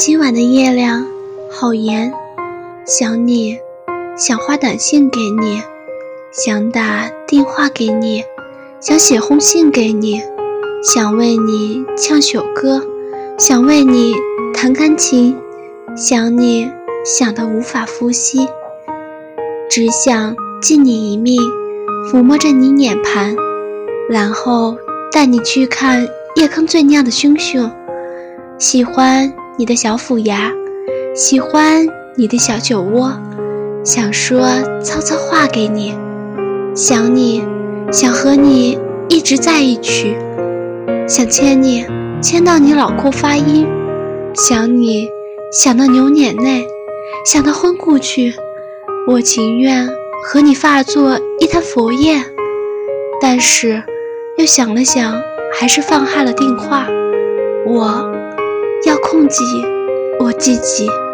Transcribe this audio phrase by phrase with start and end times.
[0.00, 1.06] 今晚的月亮
[1.50, 2.10] 好圆，
[2.86, 3.58] 想你，
[4.16, 5.60] 想发短信给你，
[6.32, 8.24] 想打电话给你，
[8.80, 10.22] 想写封信给你，
[10.82, 12.82] 想为你唱首歌，
[13.38, 14.14] 想为你
[14.54, 15.36] 弹钢琴，
[15.94, 16.66] 想你
[17.04, 18.48] 想得无法呼吸，
[19.68, 21.38] 只想敬你一命，
[22.10, 23.36] 抚摸着你脸庞，
[24.08, 24.78] 然后
[25.12, 27.70] 带你去看夜空最亮的星星，
[28.58, 29.30] 喜欢。
[29.60, 30.50] 你的小虎牙，
[31.14, 31.86] 喜欢
[32.16, 33.12] 你的小酒窝，
[33.84, 34.40] 想说
[34.82, 35.94] 悄悄话给你，
[36.74, 37.44] 想你，
[37.92, 38.78] 想和你
[39.10, 40.16] 一直在一起，
[41.06, 41.84] 想牵你，
[42.22, 43.68] 牵到你脑壳发音，
[44.32, 45.06] 想你，
[45.52, 46.66] 想到流眼泪，
[47.26, 48.32] 想到昏过去，
[49.06, 49.86] 我情愿
[50.24, 52.18] 和你化作一滩佛叶，
[53.20, 53.82] 但是
[54.38, 55.20] 又想了想，
[55.52, 56.86] 还是放下了电话，
[57.66, 58.09] 我。
[59.20, 59.44] 忘记
[60.18, 61.09] 我自己。